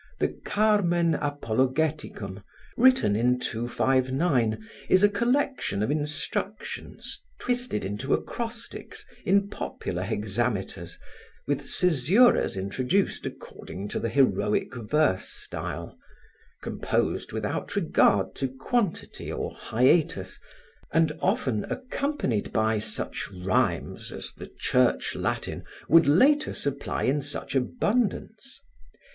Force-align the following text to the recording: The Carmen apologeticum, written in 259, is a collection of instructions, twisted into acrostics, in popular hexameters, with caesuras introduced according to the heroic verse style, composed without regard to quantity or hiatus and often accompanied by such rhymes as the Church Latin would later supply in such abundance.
The 0.19 0.29
Carmen 0.43 1.13
apologeticum, 1.13 2.41
written 2.75 3.15
in 3.15 3.37
259, 3.39 4.67
is 4.89 5.03
a 5.03 5.07
collection 5.09 5.83
of 5.83 5.91
instructions, 5.91 7.21
twisted 7.39 7.85
into 7.85 8.11
acrostics, 8.15 9.05
in 9.25 9.47
popular 9.47 10.01
hexameters, 10.01 10.97
with 11.45 11.61
caesuras 11.61 12.57
introduced 12.57 13.27
according 13.27 13.89
to 13.89 13.99
the 13.99 14.09
heroic 14.09 14.73
verse 14.73 15.29
style, 15.29 15.95
composed 16.63 17.31
without 17.31 17.75
regard 17.75 18.33
to 18.37 18.47
quantity 18.47 19.31
or 19.31 19.53
hiatus 19.53 20.39
and 20.91 21.11
often 21.21 21.63
accompanied 21.65 22.51
by 22.51 22.79
such 22.79 23.29
rhymes 23.31 24.11
as 24.11 24.33
the 24.33 24.51
Church 24.57 25.13
Latin 25.13 25.63
would 25.87 26.07
later 26.07 26.53
supply 26.53 27.03
in 27.03 27.21
such 27.21 27.53
abundance. 27.53 28.61